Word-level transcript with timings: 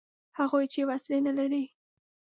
هغوی 0.39 0.65
چې 0.73 0.87
وسلې 0.89 1.19
نه 1.27 1.33
لري. 1.37 1.63